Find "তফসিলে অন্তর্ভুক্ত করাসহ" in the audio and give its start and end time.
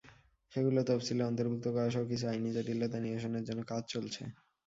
0.83-2.01